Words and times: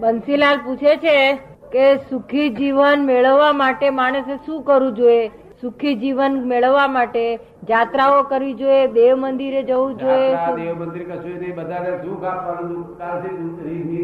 બંસીલાલ 0.00 0.56
પૂછે 0.56 0.96
છે 0.96 1.16
કે 1.72 1.84
સુખી 2.10 2.48
જીવન 2.50 3.04
મેળવવા 3.04 3.52
માટે 3.52 3.90
માણસે 3.90 4.34
શું 4.46 4.62
કરવું 4.62 4.94
જોઈએ? 4.94 5.30
સુખી 5.60 5.94
જીવન 5.94 6.38
મેળવવા 6.46 6.88
માટે 6.88 7.24
જાત્રાઓ 7.68 8.22
કરવી 8.22 8.54
જોઈએ 8.54 8.86
દેવ 8.86 9.14
મંદિરે 9.16 9.62
જવું 9.62 9.94
જોઈએ? 9.98 10.30
દેવ 10.56 10.82
મંદિર 10.82 11.02
કશું 11.02 11.38
નહીં 11.38 11.54
બધાને 11.54 11.90
સુખ 12.04 12.24
આપવાનું 12.24 12.72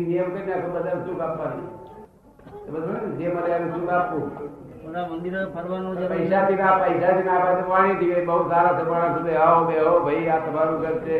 નિયમ 0.06 0.30
કરી 0.30 0.46
નાખો 0.46 0.68
બધાને 0.76 1.04
સુખ 1.06 1.20
આપવાનું? 1.20 1.66
જે 3.18 3.28
મળે 3.28 3.50
એને 3.50 3.68
સુખ 3.72 3.92
આપવું. 3.92 4.30
મંદિરો 5.10 5.40
ફરવાનું. 5.54 5.96
પૈસાથી 6.08 6.54
ના 6.54 6.74
પૈસાથી 6.78 7.24
ના 7.24 7.38
આપે 7.38 7.62
તો 7.62 7.70
વાણીથી 7.70 8.26
બહુ 8.26 8.42
સારા 8.48 8.76
છે 8.78 8.84
માણસ 8.90 9.30
આવો 9.36 9.64
બે 9.64 9.74
ભાઈ 10.04 10.28
આ 10.28 10.38
તમારું 10.38 10.80
ઘર 10.80 10.98
છે. 10.98 11.18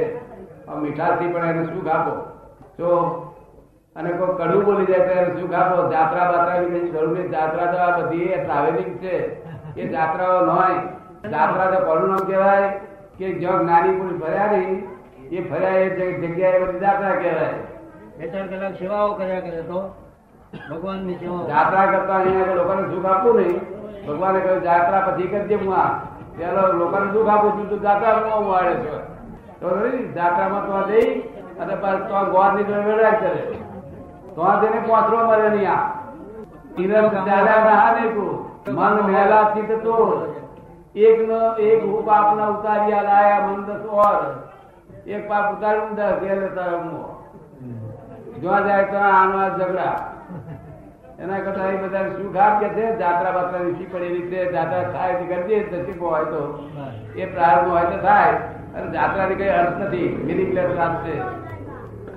આ 0.69 0.75
મીઠાશથી 0.75 1.33
પણ 1.33 1.49
એને 1.49 1.65
સુખ 1.65 1.91
આપો. 1.97 2.13
જો 2.79 2.91
અને 3.99 4.11
કોઈ 4.19 4.35
કડું 4.39 4.65
બોલી 4.67 4.89
જાય 4.91 5.07
ત્યારે 5.09 5.31
શું 5.39 5.51
ખાવો? 5.53 5.77
આપો 5.77 5.91
જાત્રા 5.93 6.27
બાત્રા 6.33 6.59
બી 6.63 6.73
નહીં 6.73 7.31
જાત્રા 7.33 7.71
તો 7.73 7.79
આ 7.87 7.97
બધી 7.99 8.41
ટ્રાવેલિંગ 8.43 8.93
છે. 9.03 9.15
એ 9.77 9.89
જાત્રાઓ 9.95 10.41
ન 10.47 10.51
હોય 10.57 10.79
જાત્રા 11.33 11.71
તો 11.73 11.79
કોનું 11.87 12.09
નામ 12.13 12.23
કહેવાય? 12.29 12.69
કે 13.19 13.27
જો 13.43 13.53
નાની 13.71 13.97
પુરુષ 13.99 14.21
ફર્યા 14.23 14.51
નહીં 14.53 14.77
એ 15.37 15.39
ફર્યા 15.49 15.81
એ 15.85 16.13
જગ્યાએ 16.23 16.61
બધી 16.63 16.83
જાત્રા 16.85 17.17
કહેવાય. 17.23 17.59
બે 18.19 18.25
ચાર 18.33 18.47
કલાક 18.53 18.75
સેવાઓ 18.81 19.11
કર્યા 19.19 19.45
કરે 19.47 19.63
તો 19.71 19.81
ભગવાનની 20.71 21.19
સેવા 21.21 21.43
જાત્રા 21.53 21.87
કરતા 21.93 22.19
અહીંયા 22.21 22.59
લોકોને 22.61 22.83
સુખ 22.93 23.09
આપવું 23.13 23.37
નહીં. 23.41 23.61
ભગવાને 24.07 24.39
કહ્યું 24.45 24.67
જાત્રા 24.69 25.07
પછી 25.07 25.31
કરજે 25.33 25.57
હું 25.63 25.73
આ. 25.83 25.91
પેલો 26.37 26.63
લોકોને 26.83 27.07
સુખ 27.15 27.31
આપું 27.35 27.51
છું 27.57 27.69
તો 27.73 27.77
જાત્રા 27.87 28.43
વાળે 28.51 28.75
છે. 28.85 28.97
તો 29.61 29.67
જાત્રામાં 30.19 30.63
તો 30.69 30.77
જઈ 30.91 31.09
અને 31.61 31.75
પાછું 31.83 32.07
તો 32.11 32.19
ગોળની 32.35 32.69
જોડે 32.69 32.85
વેડાય 32.91 33.19
કરે. 33.23 33.43
તો 34.39 34.49
તેને 34.63 34.81
પોતરો 34.89 35.19
મળે 35.29 35.49
નહીં 35.51 35.71
આ. 35.71 35.85
તીરથ 36.75 37.15
દાદા 37.29 37.61
રહા 37.69 37.95
તું. 38.17 38.35
મન 38.75 38.95
મેલા 39.07 39.45
ચિત 39.55 39.71
તો. 39.85 39.97
એક 41.07 41.19
નો 41.29 41.39
એક 41.69 41.81
હું 41.85 42.05
પાપ 42.07 42.37
ના 42.37 42.51
ઉતાર્યા 42.57 43.03
લાયા 43.03 43.47
મન 43.47 43.65
દસ 43.65 43.85
ઓર 44.03 44.21
એક 45.07 45.29
પાપ 45.29 45.47
ઉતાર્યું 45.55 45.95
દસ 45.95 46.23
એ 46.23 46.37
લેતા 46.43 46.71
જોવા 48.43 48.61
જાય 48.61 48.85
તો 48.93 48.99
આનો 49.09 49.39
ઝઘડા. 49.59 49.97
એના 51.19 51.39
કરતા 51.39 51.69
એ 51.73 51.77
બધા 51.77 52.05
શું 52.09 52.31
ખાબ 52.35 52.61
કે 52.61 52.69
છે? 52.69 52.85
જાત્રા 52.99 53.31
બાત્રા 53.31 53.65
વીસી 53.67 53.91
પડી 53.93 54.13
રીતે 54.15 54.53
જાત્રા 54.53 54.85
થાય 54.93 55.15
તો 55.15 55.25
કરજે 55.25 55.57
નસીબ 55.73 56.03
હોય 56.03 56.25
તો. 56.25 56.43
એ 57.17 57.27
પ્રારંભ 57.27 57.71
હોય 57.73 57.85
તો 57.85 57.99
થાય. 58.07 58.33
અને 58.77 58.87
જાત્રાની 58.93 59.35
કઈ 59.35 59.53
અર્થ 59.59 59.77
નથી. 59.79 60.09
મિનિંગલેસ 60.27 60.71
વાત 60.79 60.95
છે 61.07 61.15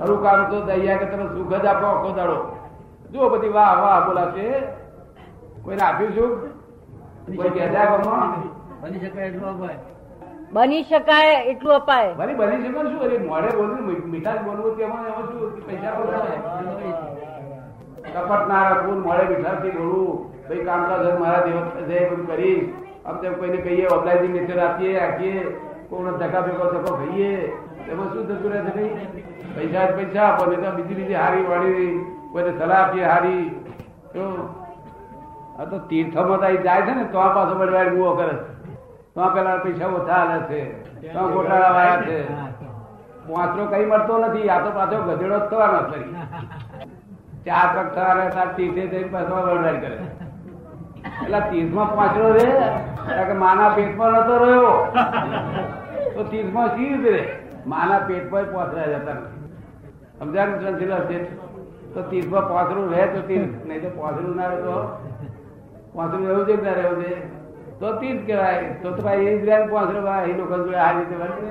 ખરું 0.02 0.19
કામ 0.23 0.39
તો 0.52 0.57
દૈયા 0.67 0.99
કે 0.99 1.05
તમે 1.11 1.25
સુખ 1.35 1.53
જ 1.53 1.67
આપો 1.71 1.85
આખો 1.88 2.09
દાડો. 2.19 2.38
જુઓ 3.11 3.30
બધી 3.30 3.53
વાહ 3.57 3.73
વાહ 3.83 3.99
બોલાશે 4.05 4.45
કોઈને 5.63 5.83
આપ્યું 5.88 6.13
સુખ 6.17 6.35
કોઈ 7.38 7.52
કહેતા 7.55 7.85
બની 8.81 8.99
શકાય 8.99 9.27
એટલું 9.29 9.49
અપાય. 9.49 9.79
બની 10.53 10.83
શકાય 10.83 11.33
એટલું 11.52 11.75
અપાય. 11.75 12.11
ભલે 12.19 12.33
બની 12.39 12.59
શકે 12.63 12.79
શું? 12.89 12.99
અરે 13.05 13.17
મોડે 13.29 13.49
બોલવું 13.57 13.99
મીઠાશ 14.13 14.41
બોલવું 14.45 14.72
તેમાં 14.77 15.03
એમાં 15.09 15.25
શું? 15.31 15.49
પૈસા 15.67 15.91
કપટ 18.16 18.44
ના 18.52 18.63
રાખવું 18.69 18.99
મોડે 19.07 19.23
મીઠાશથી 19.31 19.75
બોલવું. 19.77 20.16
ભાઈ 20.47 20.66
કામકાજ 20.69 21.05
મારા 21.19 21.44
દેવ 21.45 21.57
એ 21.97 22.05
બધું 22.09 22.25
કરીશ. 22.27 22.66
આમ 23.05 23.16
તેમ 23.22 23.33
કોઈને 23.35 23.59
કહીએ 23.66 23.85
ઓબલાઈજી 23.97 24.33
મિત્ર 24.38 24.57
આપીએ 24.66 24.94
રાખીએ 24.99 25.41
કોઈને 25.89 26.11
ધક્કા 26.22 26.44
ભેગો 26.47 26.66
ધક્કો 26.73 26.91
ખાઈએ. 26.97 27.33
એમાં 27.89 28.07
શું 28.13 28.23
થતું 28.29 28.49
રહે 28.53 28.59
છે 28.65 28.71
ભાઈ? 28.75 28.93
પૈસા 29.55 29.87
પૈસા 29.97 30.25
આપો 30.29 30.43
ને 30.51 30.55
બીજી 30.77 30.97
બીજી 30.99 31.19
હારી 31.23 31.45
વાળી, 31.51 31.89
કોઈને 32.31 32.51
સલાહ 32.57 32.79
આપીએ 32.83 33.05
હારી. 33.11 33.43
આ 35.59 35.65
તો 35.71 35.77
તીર્થમાં 35.89 36.27
તો 36.29 36.38
જાય 36.65 36.81
છે 36.88 36.93
ને, 36.99 37.03
તો 37.13 37.17
આ 37.25 37.33
પાછો 37.35 37.53
બળવાડ 37.59 37.89
ગુઓ 37.95 38.11
કરે. 38.19 38.33
છે 38.33 38.51
તો 39.15 39.21
પેલા 39.35 39.57
પૈસા 39.65 39.89
ઓછા 39.99 40.19
હાલે 40.22 40.38
છે. 40.50 40.59
તો 41.13 41.22
ગોટાળા 41.33 41.73
વાળા 41.78 42.03
છે. 42.07 42.17
વાંચરો 43.28 43.63
કઈ 43.72 43.85
મળતો 43.91 44.13
નથી. 44.23 44.50
આ 44.53 44.63
તો 44.66 44.69
પાછો 44.79 44.97
ગધેડો 45.07 45.38
જ 45.38 45.44
થવાનો 45.51 45.79
ફરી. 45.89 46.09
ચાર 47.45 47.67
પગ 47.75 47.88
થવાના 47.95 48.29
તાર 48.35 48.50
તીર્થે 48.57 48.83
જઈને 48.91 49.11
પાછો 49.16 49.35
બળવાડ 49.45 49.79
કરે. 49.83 49.97
એટલે 51.23 51.39
તીર્થમાં 51.51 51.89
પાંચરો 51.97 52.27
રે 52.38 52.47
કે 53.27 53.35
માના 53.44 53.75
પેટમાં 53.77 54.11
નતો 54.22 54.35
રહ્યો. 54.44 54.73
તો 56.16 56.22
તીર્થમાં 56.31 56.69
સી 56.75 56.89
રીતે 56.91 57.11
રે 57.16 57.23
માના 57.66 57.99
પેટમાં 57.99 58.45
પહોંચરા 58.45 58.88
જતા 58.88 59.13
નથી. 59.13 59.39
સમજાયું 60.19 61.07
છે 61.07 61.19
તો 61.94 62.01
તીર્થમાં 62.01 62.47
પોસરું 62.47 62.91
રહે 62.94 63.07
તો 63.07 63.22
તીર્થ. 63.22 63.66
નહીં 63.66 63.81
તો 63.81 63.89
પોસરું 63.89 64.35
ના 64.35 64.47
રહે 64.47 64.61
તો? 64.61 64.75
પોસરું 65.94 66.27
રહેવું 66.27 66.45
છે 66.45 66.55
ના 66.61 66.73
રહેવું 66.73 67.03
છે? 67.03 67.13
તો 67.79 67.88
તીર્થ 67.91 68.25
કહેવાય. 68.25 68.75
તો 68.81 68.91
તો 68.91 69.01
ભાઈ 69.03 69.25
એ 69.25 69.38
જ 69.38 69.44
રહ્યા 69.45 69.67
પોસરું 69.67 70.03
ભાઈ. 70.03 70.31
એ 70.31 70.38
લોકો 70.38 70.55
જોડે 70.57 70.77
આ 70.77 70.91
રીતે 70.91 71.16
વર્તે 71.16 71.50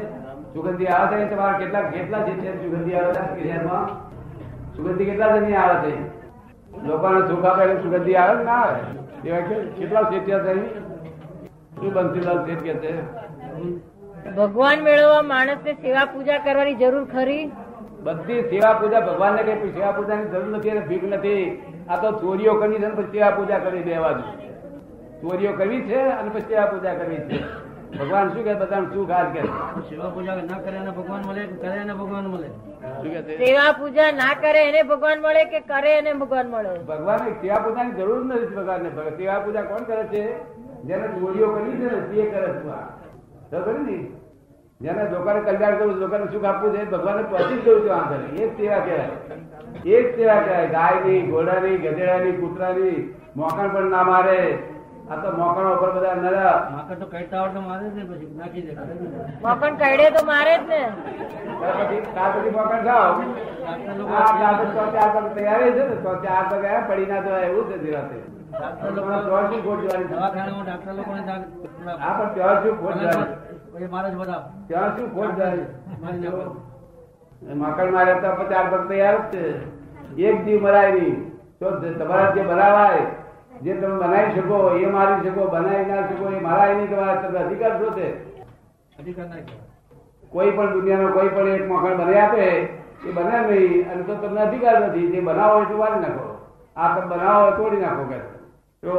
સુગંધી 0.55 0.87
આવે 0.87 1.17
છે 1.17 1.35
તમારા 1.35 1.59
કેટલા 1.59 1.83
કેટલા 1.83 2.23
છે 2.23 2.33
સુગંધી 2.63 2.95
આવે 2.95 3.13
છે 3.13 3.43
શહેરમાં 3.43 3.87
સુગંધી 4.77 5.05
કેટલા 5.05 5.37
જણની 5.37 5.57
આવે 5.57 5.77
છે? 5.85 5.93
લોકોને 6.87 7.21
સુખ 7.29 7.45
આપે 7.45 7.83
સુગંધી 7.83 8.17
આવે 8.17 8.45
ના 8.45 8.63
આવે? 8.63 8.81
એવા 9.25 9.43
કેટલા 9.79 10.05
શેઠિયા 10.11 10.45
થઈ 10.47 10.65
શું 11.81 11.93
બંસીલાલ 11.95 12.39
શેઠ 12.47 12.63
કે 12.63 12.75
છે? 12.83 12.93
ભગવાન 14.27 14.83
મેળવવા 14.83 15.23
માણસને 15.23 15.73
સેવા 15.75 16.07
પૂજા 16.07 16.39
કરવાની 16.39 16.75
જરૂર 16.75 17.05
ખરી? 17.05 17.51
બધી 18.03 18.43
સેવા 18.43 18.75
પૂજા 18.75 19.01
ભગવાનને 19.01 19.43
કઈ 19.43 19.73
સેવા 19.73 19.93
પૂજાની 19.93 20.29
જરૂર 20.29 20.57
નથી 20.57 20.71
અને 20.71 20.81
ભીખ 20.81 21.05
નથી. 21.05 21.63
આ 21.89 21.97
તો 21.97 22.13
ચોરીઓ 22.13 22.55
કરી 22.55 22.79
છે 22.79 22.91
પછી 22.91 23.11
સેવા 23.13 23.31
પૂજા 23.31 23.59
કરી 23.59 23.83
દેવાની 23.83 24.33
ચોરીઓ 25.23 25.53
કરવી 25.53 25.83
છે 25.83 26.01
અને 26.13 26.31
પછી 26.31 26.49
સેવા 26.49 26.67
પૂજા 26.67 26.95
કરવી 26.95 27.17
છે. 27.29 27.41
ભગવાન 27.99 28.31
શું 28.33 28.45
કે 28.45 28.55
બધા 28.55 28.83
શું 28.93 29.11
હાલ 29.11 29.27
કે 29.33 29.41
સેવા 29.89 30.11
પૂજા 30.11 30.37
ના 30.43 30.59
કરે 30.59 30.77
એને 30.77 30.91
ભગવાન 30.91 31.23
મળે 31.27 31.43
કે 31.47 31.57
કરે 31.57 31.77
એને 31.81 31.95
ભગવાન 31.95 32.27
મળે? 32.27 32.49
શું 33.03 33.11
કે 33.13 33.37
સેવા 33.41 33.73
પૂજા 33.73 34.11
ના 34.13 34.35
કરે 34.35 34.61
એને 34.69 34.83
ભગવાન 34.83 35.19
મળે 35.21 35.45
કે 35.45 35.61
કરે 35.61 35.91
એને 35.99 36.13
ભગવાન 36.15 36.47
મળે? 36.49 36.73
ભગવાન 36.87 37.21
સેવા 37.43 37.61
પૂજાની 37.61 37.93
જરૂર 37.93 38.25
નથી 38.25 38.55
ભગવાન 38.57 38.83
ને 38.83 38.91
સેવા 39.19 39.41
પૂજા 39.41 39.63
કોણ 39.63 39.85
કરે 39.85 40.05
છે? 40.05 40.23
જેને 40.85 41.07
ચોરીઓ 41.09 41.49
કરી 41.55 41.77
છે 41.81 41.87
ને 41.87 42.01
તે 42.11 42.23
કરે 42.31 42.49
છે. 42.53 42.69
આ. 42.71 42.87
ખબર 43.51 43.77
ને? 43.87 43.99
જેને 44.81 45.03
લોકોને 45.13 45.41
કલ્યાણ 45.47 45.79
કરવું 45.79 46.01
લોકોને 46.03 46.27
સુખ 46.33 46.49
આપવું 46.51 46.73
છે 46.77 46.83
ભગવાનને 46.93 47.23
પહોંચી 47.31 47.59
જ 47.59 47.65
ગયું 47.65 47.83
છે 47.85 47.91
આંતર 47.93 48.21
એ 48.33 48.41
જ 48.41 48.51
સેવા 48.57 48.81
કહેવાય. 48.81 49.15
એ 49.87 49.97
જ 49.99 50.07
સેવા 50.17 50.41
કહેવાય. 50.45 50.69
ગાયની 50.75 51.21
ઘોડાની 51.31 51.79
ગધેડાની 51.85 52.39
કૂતરાની 52.41 52.99
મોકણ 53.37 53.71
પણ 53.75 53.91
ના 53.95 54.05
મારે. 54.05 54.41
આ 55.11 55.17
તો 55.23 55.29
મોકણ 55.39 55.69
ઉપર 55.75 55.91
બધા 55.95 56.17
નરા 56.17 56.57
મોકણ 56.73 56.99
તો 57.01 57.07
કહેતા 57.13 57.41
આવડે 57.43 57.61
મારે 57.69 57.87
છે 57.95 58.03
પછી 58.09 58.29
નાખી 58.41 58.65
દે. 58.67 58.73
મોકણ 59.45 59.75
કઈડે 59.81 60.07
તો 60.17 60.23
મારે 60.31 60.55
જ 60.57 60.63
ને. 60.73 60.83
પછી 62.17 62.53
મોકણ 62.57 62.83
ખાવ 62.87 63.13
આ 64.17 64.29
ચાર 64.41 64.55
પગ 64.59 64.69
તો 64.77 64.85
ચાર 64.97 65.09
પગ 65.15 65.27
તૈયારી 65.37 65.73
છે 65.77 65.83
ને 65.89 65.97
તો 66.05 66.13
ચાર 66.27 66.45
પગ 66.51 66.65
પડી 66.89 67.09
ના 67.11 67.23
જવાય 67.25 67.49
એવું 67.51 67.65
છે 67.71 67.77
જીરાતે 67.83 68.17
ડાક્ટર 68.51 68.91
લોકો? 68.91 69.73
દવાખાનામાં 70.11 70.65
ડાક્ટર 70.67 70.95
લોકોને 70.95 71.23
હા 71.99 72.13
પણ 72.19 72.35
ત્યાં 72.35 72.63
શું 72.63 72.75
ખોટ 72.81 72.97
પછી 73.73 73.89
મારે 73.89 74.09
જ 74.11 74.17
બધા. 74.17 74.41
ત્યાં 74.69 74.91
શું 74.97 75.09
ખોટ 75.15 75.33
જાય 75.39 75.65
મારી 77.63 77.93
મારે 77.93 78.13
તો 78.23 78.29
પચાસ 78.39 78.67
ભક્ત 78.73 78.89
તૈયાર 78.89 79.17
જ 79.23 79.33
છે. 79.33 79.43
એક 80.29 80.37
જીવ 80.45 80.63
મરાય 80.63 80.93
નહીં 80.93 81.17
તો 81.61 81.67
તમારા 81.99 82.35
જે 82.35 82.43
બનાવાય 82.43 83.05
જે 83.63 83.73
તમે 83.75 83.97
બનાવી 83.97 84.35
શકો 84.37 84.57
એ 84.77 84.87
મારી 84.89 85.23
શકો 85.25 85.43
બનાવી 85.55 85.87
ના 85.87 86.09
શકો 86.09 86.25
એ 86.31 86.41
મારાય 86.41 86.75
નહીં 86.75 86.91
તમારા 86.91 87.21
તમને 87.23 87.39
અધિકાર 87.41 87.73
શું 87.79 87.93
છે? 87.95 88.09
અધિકાર 88.99 89.27
ના 89.27 89.43
કોઈ 90.33 90.53
પણ 90.53 90.73
દુનિયાનો 90.75 91.09
કોઈ 91.13 91.31
પણ 91.31 91.55
એક 91.55 91.65
મકાન 91.71 91.97
બને 92.01 92.21
આપે 92.21 92.45
એ 93.07 93.13
બને 93.17 93.37
નહીં 93.43 93.89
અને 93.91 94.03
તો 94.05 94.15
તમને 94.17 94.41
અધિકાર 94.41 94.77
નથી. 94.81 95.07
જે 95.13 95.21
બનાવો 95.23 95.55
હોય 95.55 95.69
તો 95.69 95.77
વાળી 95.79 96.03
નાખો. 96.05 96.27
આ 96.77 96.89
તમે 96.95 97.07
બનાવો 97.11 97.51
તોડી 97.57 97.83
નાખો 97.85 98.05
કે 98.11 98.19
તો. 98.83 98.93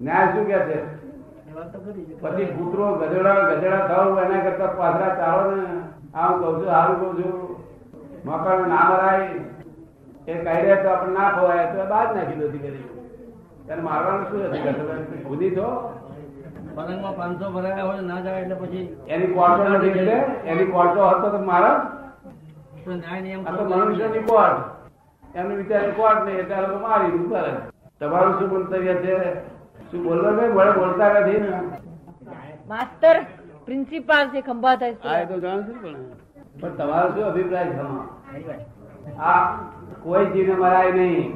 ન્યાય 0.00 0.32
શું 0.34 0.46
કે 0.46 0.58
છે. 0.68 0.78
પછી 2.22 2.46
કૂતરો 2.54 2.86
ગધેડા 2.98 3.46
ગધેડા 3.50 3.86
થવું 3.88 4.18
એના 4.22 4.44
કરતા 4.46 4.70
પાછરા 4.78 5.18
ચાલો 5.20 5.44
ને. 5.50 5.62
આમ 6.14 6.32
કહું 6.40 6.54
છું 6.54 6.66
સારું 6.66 6.96
કહું 7.00 7.12
છું. 7.18 7.34
મકાન 8.24 8.60
ના 8.68 8.88
મરાય 8.90 9.24
એ 10.26 10.32
કહી 10.44 10.60
રહ્યા 10.62 10.82
તો 10.82 10.88
આપણે 10.90 11.12
ના 11.18 11.30
ખવાય. 11.36 11.64
તો 11.72 11.86
બાદ 11.92 12.08
નાખી 12.16 12.40
દો 12.40 12.46
કરી 12.54 12.84
એને 13.70 13.82
મારવાનું 13.82 14.24
શું 14.28 14.40
નથી 14.48 15.24
ખુદી 15.26 15.54
છો? 15.56 15.66
પલંગમાં 16.76 17.14
પાંચસો 17.16 17.46
ભરાયા 17.54 17.88
હોય 17.88 18.02
ના 18.10 18.20
જાય 18.20 18.44
એટલે 18.44 18.56
પછી 18.62 18.84
એની 19.08 19.34
કોર્ટો 19.36 19.62
નથી 19.70 19.92
એટલે 19.94 20.16
એની 20.50 20.70
કોર્ટો 20.74 21.00
હતો 21.10 21.26
તો 21.34 21.40
મારા? 21.50 21.76
તો 22.84 22.90
મનુષ્યની 23.70 24.24
કોર્ટ 24.30 24.58
એનું 25.34 25.54
વિચાર 25.60 25.84
કોર્ટ 26.00 26.20
નહીં 26.24 26.40
એટલે 26.40 26.80
મારી 26.86 27.28
કરે 27.28 27.52
તમારું 28.02 28.38
શું 28.38 28.48
મંતવ્ય 28.50 28.94
છે? 28.94 29.16
શું 29.90 30.02
બોલવા 30.04 30.30
નહીં 30.30 30.54
વડે 30.54 30.72
બોલતા 30.72 31.20
નથી 31.20 31.40
ને. 31.40 31.50
માસ્ટર 32.68 33.16
પ્રિન્સિપાલ 33.64 34.30
છે 34.30 34.42
ખંભાત 34.42 34.82
હા 35.04 35.18
એ 35.18 35.26
તો 35.26 35.38
જાણું 35.40 35.66
છે 35.66 35.72
પણ. 35.82 35.96
પણ 36.60 36.74
તમારો 36.76 37.12
શું 37.14 37.24
અભિપ્રાય 37.24 37.70
છે? 37.70 38.54
આ 39.18 39.58
કોઈ 40.02 40.26
જીવને 40.26 40.54
મરાય 40.54 40.92
નહીં. 40.92 41.32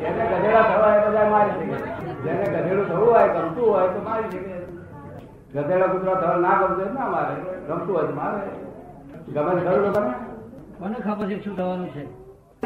જેને 0.00 0.24
ગધેડા 0.26 0.62
થવા 0.62 0.90
હોય 0.90 1.00
બધા 1.08 1.30
મારી 1.30 1.52
શકે. 1.52 1.76
જેને 2.24 2.44
ગધેડું 2.44 2.86
થવું 2.86 3.08
હોય 3.08 3.28
ગમતું 3.28 3.64
હોય 3.64 3.88
તો 3.88 4.00
મારી 4.00 4.30
શકે. 4.30 4.54
ગધેડા 5.52 5.88
કૂતરા 5.88 6.20
થવા 6.20 6.36
ના 6.36 6.58
ગમતું 6.58 6.84
હોય 6.84 6.92
ના 6.92 7.08
મારે. 7.08 7.34
ગમતું 7.68 7.94
હોય 7.96 8.10
મારે. 8.10 8.40
ગમે 9.28 9.50
તે 9.54 9.60
ખરું 9.60 9.92
તમે. 9.92 10.14
મને 10.80 10.94
ખબર 10.94 11.26
છે 11.28 11.42
શું 11.42 11.56
થવાનું 11.56 11.90
છે. 11.92 12.25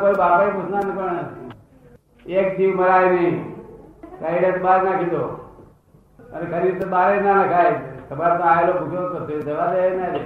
કોઈ 0.00 0.16
બાપા 0.16 0.50
પૂછના 0.50 0.82
પણ 0.88 1.18
એક 2.26 2.48
જીવ 2.56 2.72
મરાય 2.76 3.08
નહીં. 3.10 3.36
કાયડે 4.20 4.58
બહાર 4.58 4.80
નાખી 4.84 5.10
દો. 5.10 5.22
અને 6.32 6.46
ખરી 6.46 6.78
તો 6.80 6.86
બારે 6.88 7.16
ના 7.20 7.36
નખાય 7.36 7.72
તમારે 8.08 8.34
તો 8.38 8.44
આયેલો 8.44 8.72
ભૂખ્યો 8.74 9.08
તો 9.20 9.38
જવા 9.40 9.68
દે 9.72 9.80
ના 9.90 10.10
દે 10.10 10.20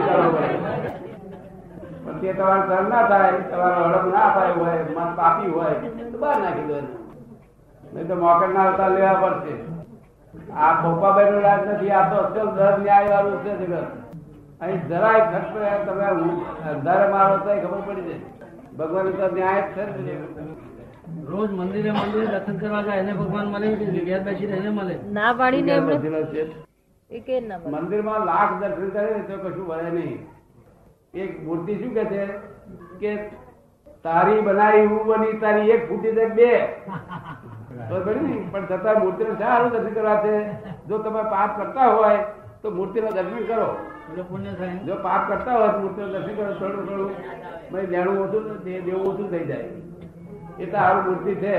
કરવો 0.00 0.28
પડે. 0.32 0.90
પણ 2.04 2.20
તે 2.20 2.28
તમારે 2.32 2.62
સર 2.68 2.84
ના 2.88 3.04
થાય 3.08 3.30
તમારો 3.50 3.80
હડપ 3.84 4.06
ના 4.12 4.28
થાય 4.34 4.52
હોય 4.54 4.76
મન 4.86 5.10
પાપી 5.16 5.50
હોય 5.50 5.74
તો 6.06 6.16
બહાર 6.18 6.36
નાખી 6.40 6.68
દો 6.68 6.76
નહીં 7.84 8.08
તો 8.08 8.14
મોકેટ 8.16 8.52
ના 8.52 8.66
અવતાર 8.68 8.90
લેવા 8.90 9.20
પડશે. 9.24 9.77
આ 10.56 10.72
પપ્પાભાઈ 10.82 11.30
નું 11.30 11.42
રાજ 11.42 11.62
નથી 11.68 11.90
આ 11.90 12.08
તો 12.10 12.16
અસલ 12.24 12.48
દર 12.56 12.78
ન્યાય 12.82 13.10
વાળું 13.10 13.38
છે 13.44 13.52
જગત. 13.60 13.74
અહીં 14.60 14.88
જરાય 14.88 15.22
ખર્ચ 15.30 15.52
તમે 15.86 16.06
અંધારે 16.70 17.06
મારો 17.12 17.36
તો 17.38 17.50
ખબર 17.62 17.80
પડી 17.86 18.06
જાય. 18.08 18.20
ભગવાન 18.78 19.12
તો 19.12 19.26
ન્યાય 19.34 19.62
જ 19.62 19.74
છે 19.74 19.82
રોજ 21.28 21.50
મંદિરે 21.50 21.90
મંદિરે 21.92 22.26
દર્શન 22.26 22.56
કરવા 22.58 22.82
જાય 22.82 23.00
એને 23.00 23.12
ભગવાન 23.12 23.46
મળે 23.52 23.76
કે 23.76 23.84
ઘેર 24.06 24.20
બેસીને 24.20 24.56
એને 24.56 24.70
મળે? 24.70 24.94
ના 25.12 25.32
પાડીને 25.32 25.80
પાડે? 25.80 26.44
મંદિરમાં 27.74 28.24
લાખ 28.24 28.52
દર્શન 28.60 28.90
કરે 28.90 29.10
ને 29.16 29.22
તો 29.28 29.36
કશું 29.38 29.66
વળે 29.66 29.90
નહીં. 29.90 30.18
એક 31.14 31.42
મૂર્તિ 31.44 31.78
શું 31.80 31.94
કે 31.94 32.04
છે? 32.04 32.24
કે 33.00 33.30
તારી 34.02 34.40
બનાવી 34.40 34.86
હું 34.86 35.06
બની 35.06 35.40
તારી 35.40 35.70
એક 35.70 35.88
ફૂટી 35.88 36.12
દે 36.12 36.26
બે? 36.26 36.50
પણ 37.88 38.66
છતાં 38.66 39.00
મૂર્તિનો 39.00 39.34
શા 39.34 39.48
હારું 39.48 39.70
દર્શન 39.70 39.94
કરવા 39.94 40.16
છે 40.24 40.34
જો 40.88 40.98
તમે 40.98 41.22
પાપ 41.22 41.50
કરતા 41.58 41.88
હોય 41.88 42.24
તો 42.62 42.70
મૂર્તિનો 42.70 43.10
દર્શન 43.10 43.44
કરો. 43.44 43.68
જો 44.86 44.94
પાપ 45.02 45.28
કરતા 45.28 45.58
હોય 45.58 45.68
તો 45.68 45.78
મૂર્તિનો 45.78 46.08
દર્શન 46.08 46.34
કરો 46.36 46.52
થોડું 46.54 46.84
થોડું 46.88 47.10
ભાઈ 47.72 48.06
ઓછું 48.24 48.64
ને 48.64 48.80
દેવું 48.80 49.06
ઓછું 49.06 49.30
થઈ 49.30 49.46
જાય. 49.46 49.68
એટલે 50.58 50.72
સારું 50.72 51.04
મૂર્તિ 51.04 51.34
છે. 51.34 51.56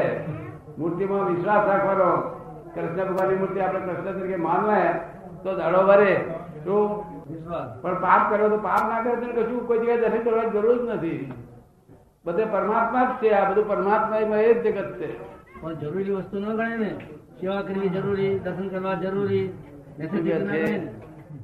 મૂર્તિમાં 0.78 1.26
વિશ્વાસ 1.30 1.68
રાખવાનો. 1.68 2.10
કૃષ્ણ 2.75 3.08
ભગવાનની 3.10 3.36
મૂર્તિ 3.36 3.60
આપણે 3.60 3.94
કૃષ્ણ 3.94 4.20
તરીકે 4.20 4.36
માનવા 4.36 4.94
તો 5.44 5.56
દાડો 5.56 5.82
ભરે 5.88 6.14
શું? 6.64 6.86
વિશ્વાસ. 7.30 7.68
પણ 7.82 7.94
પાપ 7.94 8.22
કરો 8.30 8.50
તો 8.50 8.58
પાપ 8.58 8.84
ના 8.90 9.02
કરે 9.04 9.16
તો 9.16 9.42
કશું 9.42 9.68
કોઈ 9.68 9.80
જગ્યાએ 9.80 9.98
દર્શન 9.98 10.24
કરવાની 10.24 10.50
જરૂર 10.50 10.78
જ 10.78 10.90
નથી. 10.90 11.34
બધે 12.25 12.46
પરમાત્મા 12.46 13.06
જ 13.06 13.12
છે 13.22 13.30
આ 13.34 13.50
બધું 13.50 13.68
પરમાત્મા 13.68 14.38
એ 14.38 14.54
જ 14.54 14.68
જગત 14.68 14.92
છે. 15.00 15.38
પણ 15.62 15.80
જરૂરી 15.82 16.16
વસ્તુ 16.18 16.40
ન 16.40 16.46
ગણે 16.60 16.78
ને. 16.84 16.92
સેવા 17.40 17.62
કરવી 17.68 17.90
જરૂરી 17.96 18.34
દર્શન 18.46 18.68
કરવા 18.74 18.96
જરૂરી. 19.04 19.46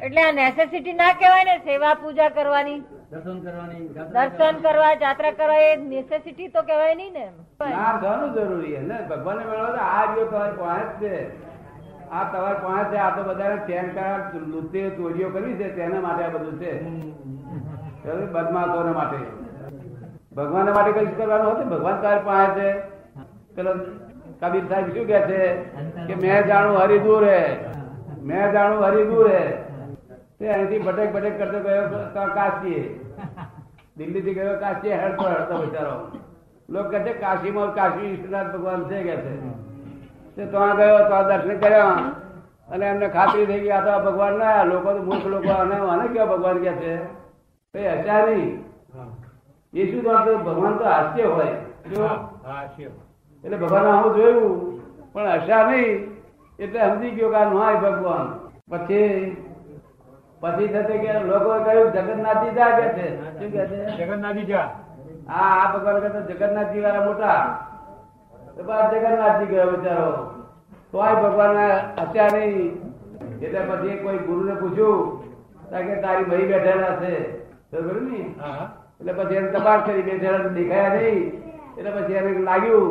એટલે 0.06 0.22
આ 0.26 0.32
નેસેસિટી 0.40 0.94
ના 1.00 1.14
કહેવાય 1.22 1.46
ને 1.50 1.56
સેવા 1.66 1.96
પૂજા 2.04 2.30
કરવાની. 2.38 2.78
દર્શન 3.12 3.38
કરવાની 3.46 3.90
દર્શન 4.14 4.56
કરવા 4.66 4.94
જાત્રા 5.04 5.34
કરવા 5.40 5.64
એ 5.66 5.74
નેસેસિટી 5.90 6.50
તો 6.56 6.64
કહેવાય 6.70 6.96
નહીં 7.02 7.14
ને. 7.14 7.26
ના 7.74 7.92
ઘણું 8.04 8.32
જરૂરી 8.38 8.74
છે. 8.76 8.82
ને 8.92 8.98
ભગવાન 9.10 9.38
મેળવો 9.50 9.70
તો 9.76 9.82
આ 9.90 10.06
જો 10.16 10.24
તમારે 10.32 10.56
પાંચ 10.62 10.90
છે. 11.02 11.14
આ 12.12 12.24
તમારે 12.32 12.58
પાંચ 12.66 12.88
છે 12.92 12.98
આ 13.06 13.12
તો 13.18 13.22
બધાને 13.30 13.58
ચેન 13.68 13.88
કરાર 13.96 14.20
લૂંટીઓ 14.48 14.90
ચોરીઓ 14.98 15.30
કરવી 15.36 15.58
છે 15.62 15.68
તેના 15.78 16.02
માટે 16.08 16.24
આ 16.26 16.34
બધું 16.36 16.58
છે? 16.64 16.72
બદમાશોને 18.34 18.92
માટે. 19.00 19.20
ભગવાન 20.36 20.74
માટે 20.78 20.92
કઈ 20.98 21.16
કરવાનું 21.20 21.54
હતું? 21.54 21.70
ભગવાન 21.74 22.02
તારે 22.02 22.22
પાસે 22.32 22.52
છે 22.60 22.70
પેલો 23.56 23.72
કબીર 24.42 24.66
સાહેબ 24.70 24.88
શું 24.96 25.08
કે 25.08 25.20
છે? 25.28 25.42
કે 26.08 26.16
મેં 26.16 26.48
જાણું 26.48 26.78
હરી 26.78 27.00
દૂર 27.00 27.24
હે. 27.24 27.42
મેં 28.22 28.54
જાણું 28.54 28.84
હરી 28.84 29.06
દૂર 29.06 29.28
હે. 29.30 29.44
તે 30.40 30.46
અહીંથી 30.50 30.80
ભટક 30.80 31.14
ભટક 31.14 31.38
કરતો 31.38 31.60
ગયો 31.60 32.28
કાશી 32.36 32.84
દિલ્હી 33.98 34.22
થી 34.22 34.34
ગયો 34.34 34.60
કાશી 34.60 34.94
હડતો 34.94 35.24
હડતો 35.26 35.56
બિચારો. 35.58 35.96
લોકો 36.70 36.90
કહે 36.90 37.00
છે 37.00 37.14
કાશીમાં 37.14 37.74
કાશી 37.74 38.12
વિશ્વનાથ 38.12 38.52
ભગવાન 38.54 38.86
છે 38.86 38.98
કે 39.04 39.16
છે. 39.18 39.34
તે 40.36 40.44
ત્યાં 40.46 40.78
ગયો 40.78 41.00
તો 41.10 41.18
દર્શન 41.30 41.60
કર્યા. 41.60 41.98
અને 42.70 42.86
એમને 42.86 43.08
ખાતરી 43.10 43.46
થઈ 43.46 43.60
ગઈ 43.60 43.72
આ 43.72 43.82
તો 43.82 43.94
ભગવાન 44.06 44.38
ના 44.38 44.48
આયા. 44.48 44.66
લોકો 44.66 44.90
તો 44.94 45.02
મૂર્ખ 45.02 45.28
લોકો 45.28 45.52
અને 45.54 45.76
આને 45.76 46.06
કેવા 46.10 46.32
ભગવાન 46.34 46.60
કે 46.60 46.72
છે? 46.82 46.94
તે 47.74 47.80
હસ્યા 47.92 48.26
નહીં 48.28 48.54
એ 49.74 49.92
શું 49.92 50.04
તો 50.04 50.38
ભગવાન 50.40 50.78
તો 50.78 50.84
હાસ્ય 50.86 51.26
હોય. 51.30 51.58
એટલે 53.46 53.58
ભગવાન 53.58 53.88
આવું 53.88 54.16
જોયું 54.18 54.54
પણ 55.14 55.28
હશા 55.32 55.64
નહીં. 55.70 55.94
એટલે 56.60 56.80
સમજી 56.82 57.16
ગયો 57.18 57.30
કે 57.34 57.38
આ 57.38 57.50
નહાય 57.50 57.82
ભગવાન. 57.84 58.28
પછી 58.72 59.38
પછી 60.42 60.72
થશે 60.74 60.96
કે 61.04 61.12
લોકો 61.30 61.52
કહ્યું 61.66 61.94
જગન્નાથજી 61.96 62.56
જા 62.58 62.72
કે 62.80 62.88
છે. 62.96 63.08
શું 63.38 63.52
કે 63.54 63.62
છે? 63.70 63.78
જગન્નાથજી 64.00 64.50
જા. 64.52 64.68
હા 65.30 65.52
આ 65.60 65.72
ભગવાન 65.74 66.02
કહે 66.02 66.10
તો 66.16 66.22
જગન્નાથજી 66.30 66.84
વાળા 66.86 67.06
મોટા. 67.06 67.42
જગન્નાથજી 68.92 69.52
ગયો 69.54 69.70
બિચારો. 69.76 70.10
તોય 70.92 71.14
ભગવાન 71.24 71.58
હસ્યા 72.02 72.34
નહીં. 72.36 72.72
એટલે 73.42 73.62
પછી 73.70 73.98
કોઈ 74.04 74.20
ગુરુ 74.28 74.44
ને 74.50 74.56
પૂછ્યું 74.62 75.02
કે 75.88 75.96
તારી 76.04 76.30
ભાઈ 76.30 76.52
બેઠેલા 76.52 76.96
છે. 77.02 77.14
તો 77.72 77.78
ને 77.82 78.20
એટલે 79.00 79.14
પછી 79.14 79.36
એને 79.42 79.50
તપાસ 79.52 79.82
કરી 79.86 80.08
બેઠેલા 80.08 80.56
દેખાયા 80.58 80.96
નહીં. 80.96 81.26
એટલે 81.78 81.92
પછી 81.92 82.14
એને 82.22 82.32
લાગ્યું 82.50 82.88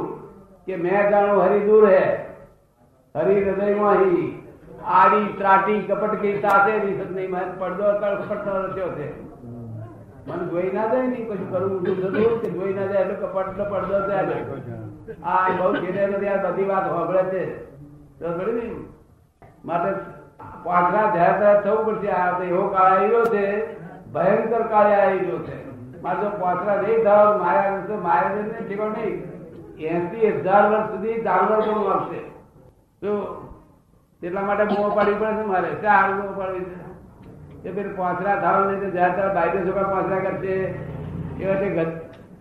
કે 0.66 0.76
મેં 0.76 1.11
જાણું 1.11 1.43
હરી 1.43 1.61
દૂર 1.61 1.88
હે. 1.88 2.25
હરી 3.14 3.44
હૃદયમાં 3.44 3.94
હી. 3.94 4.40
આડી 4.84 5.34
ત્રાટી 5.38 5.81
કપટ 5.81 6.14
કે 6.14 6.38
તાતે 6.38 6.72
ની 6.72 6.99
સદની 6.99 7.26
માં 7.26 7.58
પડદો 7.58 7.82
નો 7.82 8.66
રચ્યો 8.66 8.88
છે. 8.88 9.22
મન 10.28 10.49
જોઈ 10.49 10.70
ના 10.70 10.87
જાય 10.87 11.02
નહીં 11.02 11.26
કશું 11.28 11.50
કરવું 11.50 11.81
ઊંધું 11.81 12.40
કે 12.40 12.50
જોઈ 12.50 12.75
ના 12.75 12.87
જાય, 12.87 13.02
એટલે 13.02 13.14
કપટ 13.14 13.58
નો 13.58 13.64
પડદો 13.64 14.08
જાય 14.08 14.22
આ 15.25 15.49
બહુ 15.49 15.75
છેડે 15.75 16.06
નથી, 16.06 16.28
આ 16.28 16.50
બધી 16.50 16.64
વાત 16.64 16.93
હોભળે 16.93 17.22
છે. 17.22 17.64
તો 18.19 18.32
ખરી 18.38 18.52
ને 18.52 18.75
માટે 19.64 19.93
પાછલા 20.64 21.11
ધ્યાન 21.11 21.38
ધ્યાન 21.38 21.61
થવું 21.61 21.87
પડશે. 21.87 22.08
આ 22.08 22.43
એવો 22.43 22.69
કાળ 22.69 22.93
આવી 22.93 23.08
છે, 23.08 23.76
ભયંકર 24.12 24.62
કાળે 24.62 24.94
આવી 24.94 25.18
ગયો 25.18 25.38
છે. 25.38 25.64
મારે 26.02 26.21
તો 26.21 26.30
પાંચરા 26.30 26.76
નહીં 26.76 27.04
થાવ, 27.04 27.38
માયા 27.38 27.83
માયા 28.02 28.35
ને 28.35 28.66
ઠીક 28.66 28.80
નહીં. 28.80 29.34
એસી 29.78 30.31
હજાર 30.40 30.64
વર્ષ 30.71 30.90
સુધી 30.90 31.23
જાનવર 31.23 31.61
પણ 31.61 31.78
મળશે 31.78 32.21
તો 33.02 33.11
એટલા 34.23 34.43
માટે 34.43 34.64
મોં 34.64 34.95
પાડવી 34.95 35.14
પડે 35.14 35.35
છે 35.35 35.47
મારે? 35.47 35.71
ચાર 35.83 36.07
મોં 36.14 36.37
પાડવી 36.37 36.64
છે? 36.64 36.76
એ 37.64 37.71
પેલી 37.71 37.97
પાંચરા 37.97 38.37
ધારો 38.37 38.71
નહીં 38.71 38.93
જ્યાં 38.93 39.14
ત્યાં 39.14 39.35
બાયદે 39.35 39.59
છોકરા 39.66 39.93
પાંચરા 39.93 40.25
કરશે. 40.26 40.54
એવા 41.40 41.59
તે 41.61 41.66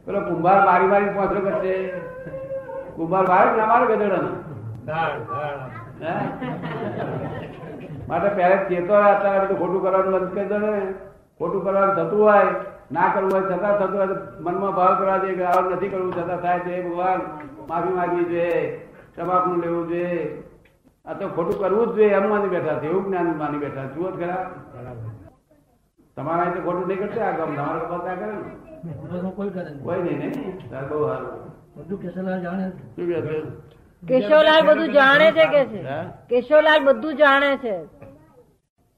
પેલો 0.05 0.19
કુંભાર 0.21 0.59
મારી 0.65 0.87
મારી 0.87 1.15
પાંચરો 1.15 1.39
કરશે. 1.41 1.73
કુંભાર 2.95 3.25
મારે 3.27 3.49
ના 3.57 3.65
મારે 3.65 3.85
ગધેડાને? 3.85 4.31
માટે 8.07 8.29
પહેલા 8.29 8.63
ચેતો 8.63 8.93
હતા 8.93 9.39
બધું 9.43 9.57
ખોટું 9.59 9.81
કરવાનું 9.81 10.13
બંધ 10.13 10.31
કરી 10.33 10.47
દો 10.47 10.57
ને. 10.57 10.73
ખોટું 11.39 11.61
કરવાનું 11.63 11.95
થતું 11.97 12.19
હોય 12.19 12.45
ના 12.91 13.09
કરવું 13.13 13.31
હોય 13.33 13.43
છતાં 13.49 13.75
થતું 13.77 13.95
હોય 13.95 14.07
મનમાં 14.41 14.73
ભાવ 14.77 14.93
કરવા 14.97 15.19
જોઈએ 15.19 15.35
કે 15.35 15.45
આવું 15.45 15.73
નથી 15.73 15.89
કરવું 15.89 16.11
છતાં 16.13 16.41
થાય 16.41 16.59
છે 16.65 16.73
ભગવાન 16.83 17.21
માફી 17.69 17.95
માગવી 17.95 18.25
જોઈએ 18.25 18.59
ક્ષમાપણું 19.13 19.61
લેવું 19.61 19.85
જોઈએ 19.89 20.21
આ 21.07 21.13
તો 21.15 21.25
ખોટું 21.29 21.57
કરવું 21.57 21.87
જ 21.87 21.95
જોઈએ 21.95 22.13
એમ 22.13 22.25
માની 22.29 22.49
બેઠા 22.49 22.79
છે 22.79 22.87
એવું 22.87 23.05
જ્ઞાન 23.05 23.29
માની 23.37 23.59
બેઠા 23.59 23.87
જુઓ 23.95 24.11
જ 24.11 24.15
ખરા. 24.17 24.41
તમારા 26.17 26.53
તો 26.55 26.59
ખોટું 26.61 26.85
નહીં 26.87 27.01
કરશે 27.01 27.21
આ 27.21 27.33
કામ 27.33 27.49
તમારા 27.51 27.89
ગામ 27.89 28.01
ના 28.03 28.15
કરે 28.15 28.27
ને? 28.33 29.31
કોઈ 29.37 29.51
કરે 29.51 29.63
નહીં. 29.63 29.83
કોઈ 29.83 30.01
નહીં. 30.01 30.19
નહીં 30.21 30.69
તાર 30.71 30.83
બહુ 30.85 30.97
સારું. 31.07 31.35
બધું 31.75 31.97
કેશવલાલ 31.99 32.41
જાણે 32.41 32.65
છે. 32.67 32.81
શું 32.95 33.05
છે 34.03 34.13
કેશવલાલ 34.13 34.63
બધું 34.67 34.89
જાણે 34.93 35.27
છે 35.33 35.45
કે 35.47 35.61
છે? 35.67 35.81
કેશવલાલ 36.29 36.81
બધું 36.87 37.15
જાણે 37.17 37.51
છે 37.57 37.75
ભાઈ 37.75 37.91
અહીંયા 37.97 38.01
આવો 38.33 38.41
આનો 38.71 38.89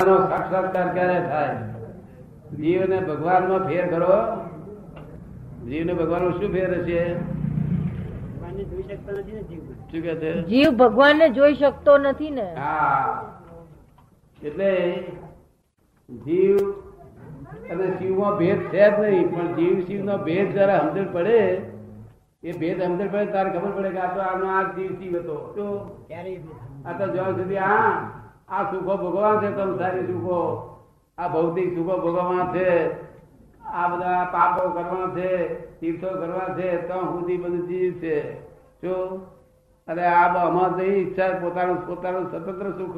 સાક્ષાત્કાર 0.00 0.88
ક્યારે 0.94 1.18
થાય 1.30 1.56
જીવને 2.60 2.98
ભગવાનમાં 3.08 3.62
ફેર 3.68 3.84
કરો 3.88 4.16
જીવને 5.66 5.92
ભગવાન 5.94 6.22
શું 6.38 6.50
ફેર 6.52 6.70
હશે 6.74 7.02
જીવ 10.48 10.70
ભગવાન 10.76 11.14
ને 11.18 11.26
જોઈ 11.30 11.54
શકતો 11.54 11.92
નથી 11.98 12.30
ને. 12.30 12.46
હા 12.56 13.04
એટલે 14.38 14.70
જીવ 16.08 16.56
અને 17.70 17.86
શિવમાં 17.98 18.34
ભેદ 18.38 18.60
છે 18.70 18.84
જ 18.86 18.98
નહીં, 19.00 19.26
પણ 19.28 19.48
જીવ 19.56 19.76
શિવ 19.86 20.00
નો 20.04 20.16
ભેદ 20.20 20.46
જરા 20.54 20.80
સમજણ 20.80 21.08
પડે 21.12 21.38
એ 22.42 22.52
ભેદ 22.52 22.80
અંદર 22.80 23.06
પડે 23.08 23.32
તારે 23.32 23.50
ખબર 23.50 23.72
પડે 23.76 23.90
કે 23.90 24.00
આ 24.00 24.14
તો 24.14 24.20
આનો 24.20 24.46
આ 24.48 24.62
જીવ 24.74 24.92
જીવ 25.00 25.14
હતો. 25.16 25.36
તો 25.56 25.66
આ 26.86 26.92
તો 26.98 27.04
જ્યાં 27.14 27.36
સુધી 27.36 27.58
આ 27.58 27.90
આ 28.48 28.62
સુખો 28.70 28.94
ભોગવવા 28.96 29.40
છે 29.40 29.48
સંસારી 29.56 30.06
સુખો 30.06 30.38
આ 31.18 31.28
ભૌતિક 31.28 31.68
સુખો 31.74 31.94
ભોગવવા 32.04 32.46
છે 32.54 32.68
આ 33.64 33.88
બધા 33.88 34.22
પાપો 34.32 34.62
કરવા 34.76 35.10
છે 35.16 35.30
તીર્થો 35.80 36.10
કરવા 36.20 36.54
છે 36.56 36.68
તો 36.88 36.96
સુધી 37.12 37.36
બધું 37.36 37.66
જીવ 37.68 37.92
છે. 38.00 38.16
જો 38.82 38.94
અને 39.88 40.02
આ 40.02 40.26
અમાર 40.44 40.70
જે 40.78 40.84
ઈચ્છા 40.84 41.38
પોતાનું 41.42 41.78
પોતાનું 41.86 42.30
સ્વતંત્ર 42.30 42.68
સુખ 42.78 42.96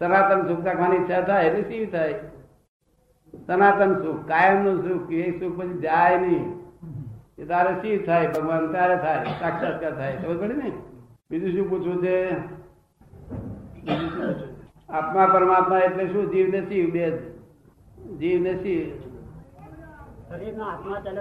સનાતન 0.00 0.40
સુખ 0.48 0.62
રાખવાની 0.64 1.00
ઈચ્છા 1.00 1.22
થાય 1.22 1.48
એટલે 1.48 1.62
શી 1.70 1.86
થાય? 1.86 2.18
સનાતન 3.46 3.92
સુખ 4.02 4.20
કાયમનું 4.30 4.78
સુખ 4.86 5.10
એ 5.10 5.26
સુખ 5.40 5.58
પછી 5.58 5.80
જાય 5.80 6.18
નહીં. 6.18 6.46
એ 7.38 7.44
તારે 7.44 7.72
શી 7.80 7.96
થાય? 7.98 8.28
ભગવાન 8.34 8.64
તારે 8.72 8.96
થાય, 8.96 9.24
સાક્ષાત્કાર 9.40 9.94
થાય, 9.94 10.16
ખબર 10.16 10.36
પડે 10.36 10.54
ને? 10.54 10.70
બીજું 11.30 11.50
શું 11.54 11.66
પૂછવું 11.70 11.98
છે? 12.04 12.14
આત્મા 14.90 15.26
પરમાત્મા 15.26 15.82
એટલે 15.88 16.04
શું? 16.12 16.24
જીવ 16.32 16.46
ને 16.54 16.60
શિવ, 16.68 16.86
બે 16.94 17.04
જીવ 18.20 18.38
ને 18.42 18.52
શિવ. 18.62 18.84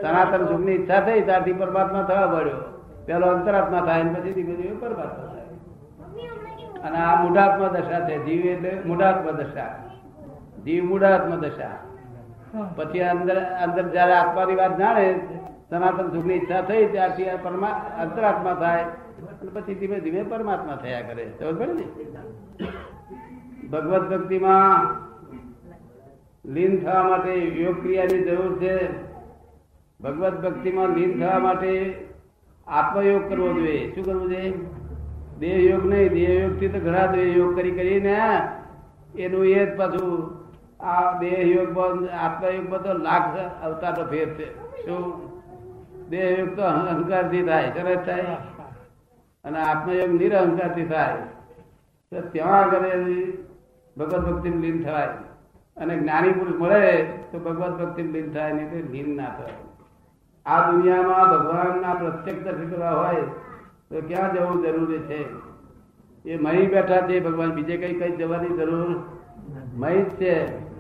સનાતન 0.02 0.44
સુખની 0.48 0.76
ઈચ્છા 0.76 1.02
થઈ, 1.08 1.22
ત્યારથી 1.22 1.54
પરમાત્મા 1.54 2.04
થવા 2.04 2.28
પડ્યો 2.28 2.62
પેલો 3.06 3.26
અંતરાત્મા 3.28 3.82
થાય 3.88 4.04
પછી 4.14 4.34
ધીમે 4.34 4.78
પરમાત્મા 4.84 5.28
થાય. 5.32 5.50
અને 6.86 6.98
આ 6.98 7.16
મૂઢાત્મા 7.24 7.74
દશા 7.76 8.02
છે, 8.08 8.16
જીવ 8.26 8.46
એટલે 8.46 8.72
મૂઢાત્મા 8.86 9.36
દશા. 9.40 9.74
જીવ 10.66 10.84
મૂઢાત્મા 10.92 11.42
દશા. 11.44 11.76
પછી 12.78 13.04
અંદર 13.14 13.38
અંદર 13.66 13.86
જયારે 13.90 14.16
આત્માની 14.22 14.58
વાત 14.62 14.74
જાણે 14.78 15.06
સનાતન 15.70 16.08
સુખની 16.08 16.34
ઈચ્છા 16.34 16.62
થઈ 16.62 16.86
ત્યારથી 16.86 17.30
આ 17.30 17.38
પરમા, 17.38 17.68
અંતરાત્મા 18.00 18.54
થાય. 18.54 18.86
પછી 19.54 19.76
ધીમે 19.76 20.00
ધીમે 20.00 20.24
પરમાત્મા 20.24 20.76
થયા 20.76 21.02
કરે. 21.02 21.32
સમજ 21.40 21.70
ને? 21.70 21.84
ભગવત 23.68 24.02
ભક્તિમાં 24.02 24.86
લીન 26.54 26.80
થવા 26.80 27.04
માટે 27.04 27.34
યોગ 27.36 27.82
ક્રિયાની 27.82 28.24
જરૂર 28.24 28.60
છે. 28.60 29.04
ભગવત 30.04 30.42
ભક્તિમાં 30.42 30.90
લીન 30.90 31.20
થવા 31.20 31.40
માટે 31.40 31.96
આત્મયોગ 32.68 33.30
કરવો 33.30 33.54
જોઈએ. 33.54 33.96
શું 33.96 34.06
કરવું 34.06 34.30
જોઈએ? 34.30 34.54
દેહ 35.40 35.72
યોગ 35.72 35.86
નહીં. 35.86 36.10
દેહ 36.10 36.44
યોગથી 36.44 36.68
તો 36.68 36.80
ઘણા 36.80 37.06
દેહ 37.06 37.38
યોગ 37.38 37.56
કરી 37.56 37.72
કરીને 37.72 38.20
એનું 39.20 39.46
એ 39.46 39.66
જ 39.66 39.78
પાછું 39.78 40.36
આ 40.84 41.20
દેહ 41.20 41.40
યોગ 41.40 42.08
આત્મયોગ 42.08 42.70
બધો 42.70 42.94
લાખ 42.94 43.38
અવતારનો 43.64 44.06
ફેર 44.06 44.28
છે. 44.28 44.58
શું? 44.86 45.35
દેહ 46.10 46.40
યોગ 46.40 46.56
તો 46.56 46.62
અહંકારથી 46.62 47.44
થાય, 47.44 47.72
સરસ 47.72 48.06
થાય. 48.06 48.26
અને 49.44 49.60
આત્મયોગ 49.60 50.10
નિરહંકારથી 50.10 50.86
થાય. 50.86 51.16
તો 52.12 52.22
ત્યાં 52.22 52.60
આગળ 52.60 52.90
ભગવત 53.98 54.26
ભક્તિ 54.26 54.50
લીન 54.50 54.84
થાય. 54.84 55.08
અને 55.78 55.98
જ્ઞાની 55.98 56.32
પુરુષ 56.32 56.62
મળે 56.62 57.04
તો 57.32 57.40
ભગવત 57.40 57.82
ભક્તિ 57.82 58.04
લીન 58.04 58.32
થાય 58.32 58.54
નહીં 58.54 58.72
તો 58.72 58.92
લીન 58.92 59.16
ના 59.16 59.26
થાય. 59.26 59.54
આ 60.46 60.72
દુનિયામાં 60.72 61.30
ભગવાનના 61.30 61.94
પ્રત્યક્ષ 61.94 62.44
દર્શન 62.44 62.84
હોય 62.84 63.22
તો 63.90 64.02
ક્યાં 64.08 64.34
જવું 64.34 64.64
જરૂરી 64.64 64.98
છે? 64.98 65.20
એ 66.26 66.38
મહી 66.38 66.68
બેઠા 66.68 67.02
છે, 67.02 67.20
ભગવાન 67.20 67.52
બીજે 67.52 67.78
કઈ 67.78 68.00
કઈ 68.00 68.16
જવાની 68.16 68.58
જરૂર 68.58 69.04
મહી 69.74 70.02
જ 70.02 70.10
છે. 70.10 70.36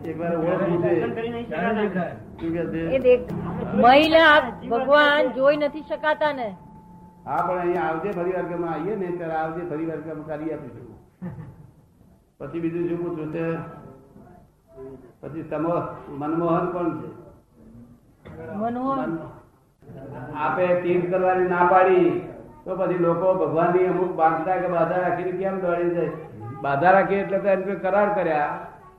એકવાર 0.10 0.38
ઓળખવું 0.38 0.84
છે. 0.84 2.25
મહિલા 3.82 4.36
ભગવાન 4.70 5.34
જોઈ 5.36 5.58
નથી 5.58 5.84
શકાતા 5.84 6.34
ને. 6.34 6.48
હા 7.26 7.42
પણ 7.42 7.60
અહીંયા 7.60 7.88
આવજે 7.90 8.12
ફરી 8.12 8.34
વાર 8.34 8.46
કે 8.46 8.56
આવીએ 8.66 8.96
ને 8.96 9.08
ત્યારે 9.12 9.36
આવજે 9.36 9.64
ફરી 9.70 9.88
વાર 9.88 10.02
કરી 10.02 10.52
આપીશું. 10.54 10.88
પછી 12.40 12.60
બીજું 12.60 12.88
શું 12.90 13.00
પૂછવું 13.04 13.30
છે 13.34 13.46
પછી 15.22 15.44
તમો 15.50 15.74
મનમોહન 16.20 16.68
કોણ 16.74 16.90
છે? 17.00 17.10
મનમોહન. 18.56 19.18
આપે 20.36 20.64
તીર્થ 20.84 21.10
કરવાની 21.10 21.50
ના 21.50 21.66
પાડી 21.70 22.14
તો 22.66 22.72
પછી 22.76 23.00
લોકો 23.00 23.34
ભગવાનની 23.42 23.88
અમુક 23.88 24.14
બાંધતા 24.16 24.62
કે 24.62 24.68
બાધા 24.70 25.02
રાખીને 25.02 25.34
કેમ 25.40 25.56
દોડી 25.62 25.92
જાય? 25.96 26.12
બાધા 26.64 26.92
રાખી 26.92 27.20
એટલે 27.20 27.40
તો 27.40 27.48
એને 27.50 27.76
કરાર 27.84 28.10
કર્યા. 28.16 28.54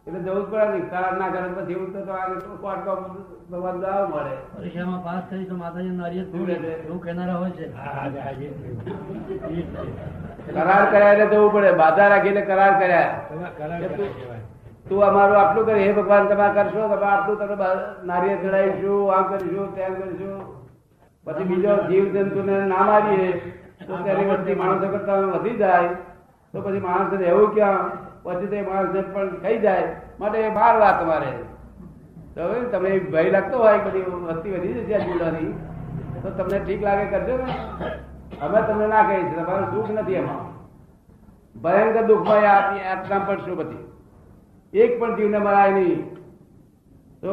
એટલે 0.07 0.21
જવું 0.21 0.47
જ 0.47 0.53
પડે 0.53 0.69
ને. 0.69 0.81
કરાર 0.81 1.17
ના 1.17 1.29
કરે 1.29 1.49
પછી 1.49 1.73
એવું 1.73 2.07
તો 2.07 2.13
આ 2.13 2.27
કોર્ટમાં 2.27 3.15
ભગવાન 3.51 3.81
દાવ 3.81 4.09
મળે. 4.09 4.59
પરીક્ષામાં 4.59 5.05
પાસ 5.05 5.23
થઈ 5.31 5.45
તો 5.45 5.57
માતાજી 5.57 5.91
નારી 5.91 6.25
છે? 6.25 6.83
એવું 6.83 7.03
કહેનારા 7.03 7.35
હોય 7.35 7.51
છે. 7.51 7.69
કરાર 10.53 10.91
કર્યા 10.91 11.15
જવું 11.15 11.53
પડે. 11.53 11.73
બાધા 11.73 12.09
રાખીને 12.09 12.41
કરાર 12.41 12.81
કર્યા. 12.81 13.21
તું- 14.89 15.05
અમારું 15.05 15.39
આટલું 15.39 15.67
કરે 15.67 15.85
હે 15.85 15.93
ભગવાન 15.93 16.27
તમે 16.29 16.55
કરશો? 16.55 16.97
તમે 16.97 17.07
આટલું 17.07 17.39
તમે 17.39 17.57
નારિયેળ 18.05 18.43
ચડાવીશું 18.43 19.17
આમ 19.17 19.23
કરીશું 19.23 19.77
તેમ 19.77 19.95
કરીશું. 19.95 20.67
પછી 21.25 21.45
બીજો 21.45 21.77
જીવ 21.77 22.13
જંતુને 22.13 22.67
ના 22.67 22.83
મારીએ 22.83 23.33
તો 23.87 23.97
તેની 23.97 24.25
વચ્ચે 24.25 24.55
માણસો 24.55 24.89
કરતા 24.89 25.15
વધી 25.15 25.57
જાય. 25.57 25.89
તો 26.53 26.61
પછી 26.61 26.81
માણસને 26.81 27.25
એવું 27.25 27.55
ક્યાં? 27.55 28.06
પછી 28.26 28.47
તે 28.47 28.62
માણસને 28.62 29.00
પણ 29.00 29.37
ખાઈ 29.37 29.59
જાય, 29.59 29.97
માટે 30.21 30.38
એ 30.38 30.50
મારવા 30.50 30.92
તમારે 30.92 31.33
તો 32.35 32.68
તમને 32.68 32.99
ભય 32.99 33.30
લાગતો 33.30 33.59
હોય 33.59 33.78
બધી 33.78 34.00
વસ્તી 34.00 34.50
વધી 34.50 34.75
જશે 34.75 34.99
જીવડાની 34.99 35.52
તો 36.23 36.30
તમને 36.30 36.59
ઠીક 36.59 36.83
લાગે, 36.83 37.04
કરજો 37.04 37.37
ને. 37.37 37.54
અમે 38.40 38.62
તમને 38.62 38.87
ના 38.87 39.02
કહીએ 39.02 39.23
છીએ, 39.23 39.42
તમારું 39.42 39.71
સુખ 39.71 39.90
નથી 39.90 40.12
એમાં. 40.12 40.56
ભયંકર 41.62 42.02
દુઃખમાં 42.02 42.37
એ 42.37 42.47
આપ- 42.47 43.26
પણ 43.26 43.37
શું 43.37 43.59
પછી 43.59 43.92
એક 44.78 45.00
પણ 45.00 45.16
જીવને 45.16 45.38
મરાય 45.38 45.71
નહીં. 45.71 46.14
તો 47.21 47.33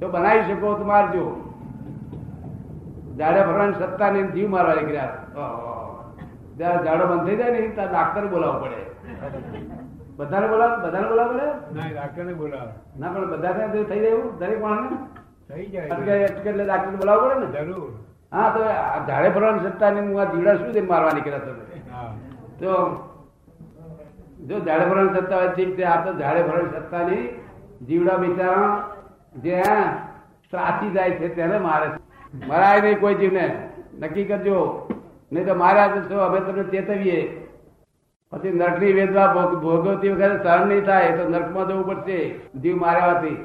જો 0.00 0.08
બનાવી 0.08 0.42
શકો, 0.42 0.74
તો 0.74 0.84
મારજો. 0.84 1.54
જાડે 3.18 3.42
ભરવાની 3.42 3.72
સત્તા 3.72 4.10
નહીં 4.10 4.30
જીવ 4.30 4.48
મારવા 4.48 4.74
નીકળ્યા. 4.74 5.16
જ્યારે 6.56 6.84
જાડો 6.84 7.06
બંધ 7.06 7.26
થઈ 7.26 7.36
જાય 7.36 7.50
ને 7.50 7.68
ત્યાં 7.68 7.90
ડાક્ટર 7.90 8.26
બોલાવવો 8.26 8.60
પડે. 8.60 8.90
બધાને 9.20 10.46
બોલાવ 10.48 10.72
બધાને 10.82 11.08
બોલાવવું 11.08 11.36
પડે 11.36 11.48
ના, 11.74 11.88
ડાક્ટરને 11.90 12.34
બોલાવો. 12.34 12.72
ના 12.98 13.10
પણ 13.10 13.26
બધાને 13.32 13.62
થઈ 13.72 14.00
જાય 14.00 14.22
દરેક 14.40 14.60
માણસને 14.60 14.96
થઈ 15.48 15.66
જાય. 15.66 15.88
એટલે 16.40 16.64
ડાક્ટર 16.64 16.96
બોલાવવો 16.96 17.26
પડે 17.30 17.40
ને? 17.42 17.48
જરૂર. 17.58 17.90
હા 18.32 18.48
તો 18.50 18.60
આ 18.64 18.98
જાડે 19.08 19.28
ભરવાની 19.30 19.64
સત્તા 19.66 19.90
ને 19.90 20.00
હું 20.00 20.18
આ 20.18 20.28
જીવડા 20.32 20.56
શું 20.58 20.72
છે 20.72 20.82
મારવા 20.82 21.12
નીકળ્યા 21.12 21.44
તમે? 21.46 21.64
તો 22.60 22.72
જો 24.48 24.56
ઝાડે 24.60 24.84
ભરવાની 24.90 25.14
સત્તા 25.16 25.38
હોય 25.38 25.50
ઠીક 25.54 25.72
છે 25.76 25.84
આ 25.86 25.98
તો 26.04 26.10
ઝાડે 26.20 26.42
ભરવાની 26.42 26.72
સત્તા 26.76 27.02
ની 27.08 27.22
જીવડા 27.88 28.18
બિચારા 28.18 28.70
જે 29.42 29.58
ત્રાસી 30.52 30.90
જાય 30.92 31.18
છે 31.18 31.28
તેને 31.34 31.58
મારે 31.58 31.88
મરાય 32.46 32.80
નહીં 32.82 33.00
કોઈ 33.00 33.16
જીવને. 33.16 33.44
નક્કી 34.00 34.24
કરજો. 34.26 34.58
નહીં 35.32 35.46
તો 35.46 35.54
માર્યા 35.54 35.92
તો 35.94 36.00
છો 36.08 36.16
અમે 36.22 36.40
તમને 36.40 36.64
ચેતવીએ. 36.72 37.20
પછી 38.32 38.50
નરકની 38.52 38.92
વેદવા 38.92 39.26
ભોગવતી 39.62 40.08
વખતે 40.08 40.42
સહન 40.42 40.68
નહીં 40.68 40.84
થાય 40.84 41.16
તો 41.16 41.28
નર્કમાં 41.28 41.68
જવું 41.68 41.86
પડશે. 41.86 42.18
જીવ 42.62 42.76
માર્યાથી. 42.76 43.36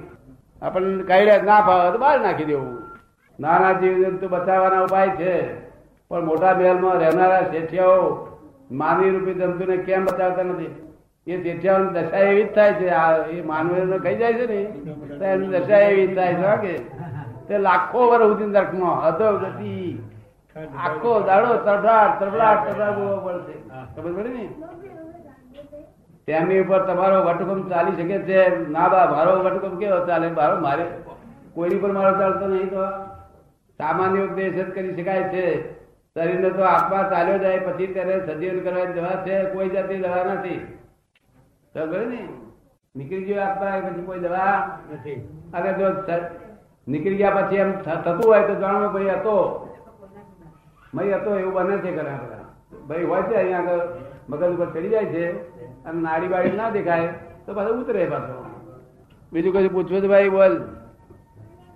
આપણને 0.61 1.03
કાઢ્યા 1.03 1.41
ના 1.43 1.61
ફાવે 1.61 1.91
તો 1.91 1.97
બહાર 1.97 2.19
નાખી 2.21 2.45
દેવું. 2.45 2.73
નાના 3.39 3.71
જીવ 3.73 3.95
જંતુ 4.03 4.29
બચાવવાના 4.29 4.81
ઉપાય 4.81 5.09
છે. 5.09 5.33
પણ 6.09 6.25
મોટા 6.25 6.53
મહેલમાં 6.53 6.99
રહેનારા 6.99 7.41
શેઠિયાઓ 7.41 8.05
માનવી 8.71 9.09
રૂપી 9.09 9.33
જંતુને 9.33 9.77
કેમ 9.77 10.05
બચાવતા 10.05 10.43
નથી? 10.43 10.71
એ 11.27 11.43
શેઠિયાઓની 11.43 11.93
દશા 11.97 12.17
એવી 12.17 12.43
જ 12.43 12.55
થાય 12.55 12.73
છે. 12.73 12.87
એ 13.31 13.41
માનવીઓને 13.41 13.97
ખાઈ 13.97 14.15
જાય 14.15 14.33
છે 14.33 14.45
ને. 14.47 14.61
એની 15.25 15.47
દશા 15.47 15.77
એવી 15.77 16.07
જ 16.07 16.15
થાય 16.15 16.33
છે 16.65 16.73
તે 17.47 17.57
લાખો 17.57 18.09
વર્ષ 18.09 18.27
સુધી 18.27 18.45
નર્કમાં 18.45 19.01
હતો 19.07 19.37
ગતિ. 19.37 19.73
આખો 20.77 21.11
દાડો 21.27 21.55
તડાટ 21.57 22.19
તરફડાટ 22.19 22.59
તરફડાટ 22.67 22.97
પડશે. 23.25 23.55
ખબર 23.95 24.11
પડે 24.17 24.29
ને? 24.29 24.45
તેમની 26.27 26.60
ઉપર 26.60 26.79
તમારો 26.79 27.17
વટહુકમ 27.25 27.70
ચાલી 27.70 27.96
શકે 27.96 28.17
છે. 28.20 28.70
ના 28.70 28.88
બા, 28.88 29.05
મારો 29.12 29.44
વટહુકમ 29.44 29.77
કેવો 29.77 30.05
ચાલે? 30.05 30.29
મારો, 30.29 30.60
મારે 30.60 30.86
કોઈની 31.53 31.75
પર 31.75 31.91
મારો 31.91 32.13
ચાલતો 32.20 32.48
નહીં 32.48 32.70
તો 32.70 32.86
સામાન્ય 33.79 34.22
ઉપદેશ 34.22 34.53
જ 34.53 34.70
કરી 34.75 34.96
શકાય 34.96 35.24
છે. 35.34 35.46
શરીરને 36.15 36.50
તો 36.50 36.63
આત્મા 36.63 37.10
ચાલ્યો 37.10 37.38
જાય, 37.38 37.60
પછી 37.60 37.88
તેને 37.88 38.15
સજીવન 38.25 38.60
કરવાની 38.60 38.94
દવા 38.94 39.15
છે. 39.25 39.44
કોઈ 39.53 39.70
જાતની 39.70 39.98
દવા 39.98 40.24
નથી. 40.34 40.58
ખબર 41.75 42.05
ને? 42.08 42.27
નીકળી 42.96 43.24
ગયો 43.24 43.41
આત્મા 43.44 43.89
પછી 43.89 44.01
કોઈ 44.01 44.20
દવા 44.20 44.79
નથી. 44.94 45.15
અને 45.53 45.74
જો 45.74 45.88
નીકળી 46.88 47.15
ગયા 47.15 47.32
પછી 47.32 47.55
એમ 47.55 47.72
થતું 47.72 48.29
હોય 48.29 48.44
તો 48.44 48.55
જાણવું 48.55 48.94
ભાઈ 48.94 49.10
હતો. 49.10 49.36
ભાઈ 50.94 51.12
હતો 51.12 51.39
એવું 51.39 51.53
બને 51.53 51.77
છે 51.77 51.91
ઘણા 51.91 52.17
બધા. 52.24 52.44
ભાઈ 52.88 53.03
હોય 53.03 53.22
છે 53.22 53.36
અહીંયા 53.36 53.60
આગળ, 53.60 53.79
મગજ 54.29 54.53
ઉપર 54.55 54.70
ચડી 54.74 54.89
જાય 54.89 55.05
છે. 55.05 55.25
અને 55.85 55.99
નાડી 56.05 56.31
બાડી 56.33 56.57
ના 56.61 56.71
દેખાય 56.77 57.11
તો 57.45 57.53
પાછો 57.57 57.71
ઉતરે 57.81 58.07
પાછો. 58.13 58.35
બીજું 59.31 59.53
કશું 59.53 59.73
પૂછવું 59.75 60.01
છે 60.01 60.07
ભાઈ 60.13 60.33
બોલ. 60.35 60.55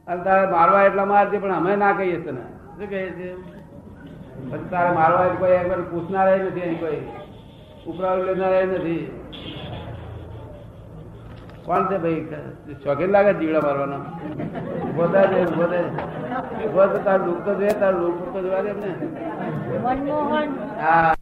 અને 0.07 0.21
તારે 0.23 0.51
મારવા 0.55 0.83
એટલા 0.89 1.05
મારજે 1.13 1.37
પણ 1.39 1.55
અમે 1.59 1.75
ના 1.75 1.93
કહીએ 1.93 2.19
તને. 2.25 2.43
શું 2.77 2.87
કહીએ 2.89 3.09
છીએ 3.17 3.33
પછી 4.51 4.69
તારે 4.71 4.91
મારવા 4.99 5.35
કોઈ 5.41 5.55
એકવાર 5.61 5.81
પૂછનાર 5.91 6.27
નથી 6.39 6.65
એની 6.67 6.79
કોઈ. 6.83 7.01
ઉપરાવ 7.89 8.17
લેનાર 8.25 8.53
નથી. 8.67 9.03
કોણ 11.65 11.87
છે 11.89 11.97
ભાઈ? 12.03 12.23
શોખીન 12.83 13.11
લાગે 13.11 13.33
જીવડા 13.39 13.63
મારવાનો? 13.67 13.97
બોધા 14.95 15.27
છે 15.31 15.39
બોધે 15.57 15.81
બોધ 16.73 16.95
તારું 17.05 17.25
દુઃખ 17.27 17.43
તો 17.45 17.51
જોઈએ 17.59 17.75
તારું 17.81 18.01
દુઃખ 18.01 18.33
તો 18.33 18.39
જોવા 18.41 18.63
દે 18.65 18.71
ને 18.73 18.89
હા. 20.81 21.13